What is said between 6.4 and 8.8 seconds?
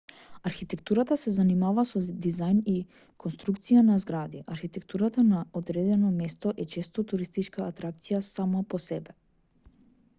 е често туристичка атракција сама